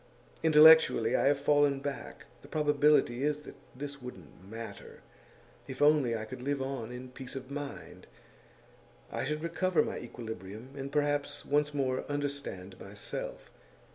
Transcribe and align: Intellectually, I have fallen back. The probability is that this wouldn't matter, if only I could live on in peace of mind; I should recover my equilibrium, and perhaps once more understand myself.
Intellectually, 0.41 1.15
I 1.15 1.25
have 1.27 1.39
fallen 1.39 1.79
back. 1.79 2.25
The 2.41 2.47
probability 2.47 3.23
is 3.23 3.41
that 3.41 3.53
this 3.75 4.01
wouldn't 4.01 4.49
matter, 4.49 5.01
if 5.67 5.79
only 5.79 6.17
I 6.17 6.25
could 6.25 6.41
live 6.41 6.59
on 6.59 6.91
in 6.91 7.09
peace 7.11 7.35
of 7.35 7.51
mind; 7.51 8.07
I 9.11 9.23
should 9.25 9.43
recover 9.43 9.83
my 9.83 9.99
equilibrium, 9.99 10.69
and 10.75 10.91
perhaps 10.91 11.45
once 11.45 11.71
more 11.71 12.03
understand 12.09 12.79
myself. 12.79 13.51